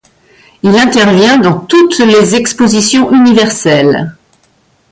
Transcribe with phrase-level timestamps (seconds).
[0.63, 4.15] Il intervient dans toutes les expositions universelles.